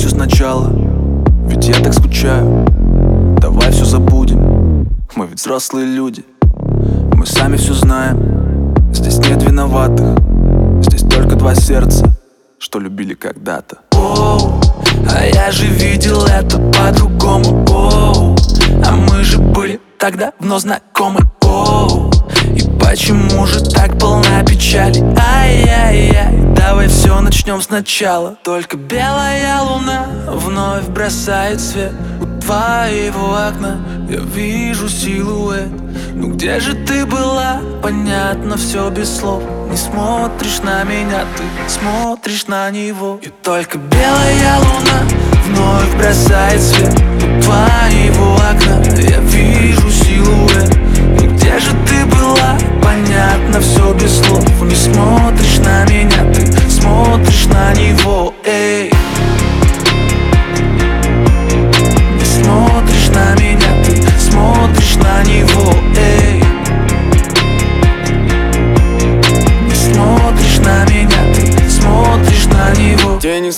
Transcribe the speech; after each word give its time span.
Все 0.00 0.08
сначала, 0.08 0.72
ведь 1.46 1.68
я 1.68 1.74
так 1.74 1.92
скучаю. 1.92 2.64
Давай 3.38 3.70
все 3.70 3.84
забудем, 3.84 4.88
мы 5.14 5.26
ведь 5.26 5.38
взрослые 5.38 5.84
люди. 5.84 6.24
Мы 7.12 7.26
сами 7.26 7.58
все 7.58 7.74
знаем, 7.74 8.74
здесь 8.94 9.18
нет 9.18 9.42
виноватых 9.42 10.16
Здесь 10.82 11.02
только 11.02 11.36
два 11.36 11.54
сердца, 11.54 12.14
что 12.58 12.78
любили 12.78 13.12
когда-то. 13.12 13.80
Оу, 13.92 14.58
а 15.06 15.22
я 15.22 15.52
же 15.52 15.66
видел 15.66 16.24
это 16.24 16.58
по-другому. 16.58 17.66
Оу, 17.68 18.36
а 18.82 18.92
мы 18.92 19.22
же 19.22 19.36
были 19.36 19.82
тогда 19.98 20.32
вновь 20.38 20.62
знакомы. 20.62 21.20
Оу, 21.42 22.10
и 22.56 22.62
почему 22.80 23.44
же 23.44 23.62
так 23.62 23.98
полна 23.98 24.42
печали? 24.44 25.04
Ай-яй-яй, 25.18 26.19
начнем 27.50 27.62
сначала. 27.62 28.36
Только 28.44 28.76
белая 28.76 29.60
луна 29.62 30.06
вновь 30.28 30.86
бросает 30.88 31.60
свет 31.60 31.92
У 32.20 32.40
твоего 32.40 33.34
окна. 33.34 33.84
Я 34.08 34.18
вижу 34.18 34.88
силуэт. 34.88 35.68
Ну 36.14 36.34
где 36.34 36.60
же 36.60 36.74
ты 36.74 37.04
была? 37.06 37.60
Понятно 37.82 38.56
все 38.56 38.88
без 38.90 39.16
слов. 39.16 39.42
Не 39.68 39.76
смотришь 39.76 40.60
на 40.60 40.84
меня, 40.84 41.24
ты 41.36 41.44
смотришь 41.68 42.46
на 42.46 42.70
него. 42.70 43.18
И 43.22 43.28
только 43.42 43.78
белая 43.78 44.58
луна 44.58 45.00
вновь 45.46 45.96
бросает 45.96 46.60
свет 46.60 47.29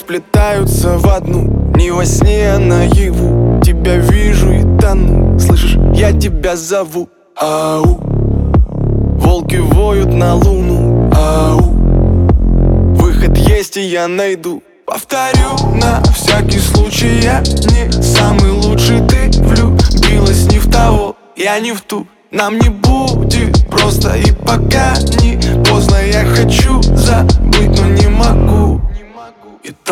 сплетаются 0.03 0.99
в 0.99 1.07
одну. 1.07 1.73
Не 1.77 1.93
во 1.93 2.05
сне, 2.05 2.55
а 2.55 2.59
наяву. 2.59 3.61
Тебя 3.63 3.97
вижу 3.97 4.53
и 4.53 4.63
тону. 4.81 5.39
Слышишь, 5.39 5.77
я 5.95 6.13
тебя 6.13 6.57
зову. 6.57 7.09
Ау. 7.37 8.01
Волки 9.21 9.57
воют 9.57 10.13
на 10.13 10.35
луну. 10.35 11.09
Ау. 11.15 11.61
Выход 12.97 13.39
есть 13.39 13.77
и 13.77 13.83
я 13.83 14.09
найду. 14.09 14.63
Повторю 14.87 15.53
на 15.81 16.03
всякий 16.13 16.59
случай 16.59 17.21
Я 17.23 17.41
не 17.41 18.03
самый 18.03 18.51
лучший. 18.51 19.01
Ты 19.07 19.31
влюбилась 19.39 20.51
не 20.51 20.59
в 20.59 20.69
того 20.71 21.17
Я 21.37 21.61
не 21.61 21.73
в 21.73 21.81
ту. 21.81 22.07
Нам 22.33 22.59
не 22.59 22.71
будет 22.71 23.69
просто 23.71 24.17
и 24.17 24.33
пока 24.33 24.95
не 25.23 25.39
поздно 25.65 25.97
Я 26.03 26.25
хочу 26.25 26.52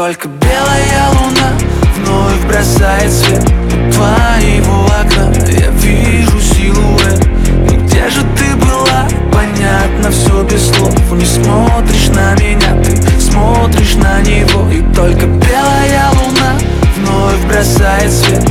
Только 0.01 0.29
белая 0.29 1.11
луна 1.11 1.53
вновь 1.99 2.43
бросает 2.47 3.13
свет 3.13 3.45
твоего 3.93 4.87
окна. 4.87 5.31
Я 5.47 5.69
вижу 5.73 6.41
силуэт 6.41 7.29
Ну 7.69 7.77
где 7.85 8.09
же 8.09 8.23
ты 8.35 8.57
была? 8.57 9.07
Понятно 9.31 10.11
все 10.11 10.43
без 10.45 10.71
слов. 10.71 11.13
Не 11.13 11.27
смотришь 11.27 12.09
на 12.15 12.35
меня, 12.37 12.83
ты 12.83 13.21
смотришь 13.21 13.97
на 13.97 14.23
него. 14.23 14.71
И 14.73 14.81
только 14.95 15.27
белая 15.27 16.09
луна 16.15 16.55
вновь 16.97 17.45
бросает 17.47 18.11
свет 18.11 18.43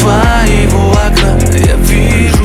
твоего 0.00 0.90
окна. 0.90 1.38
Я 1.56 1.76
вижу 1.76 2.35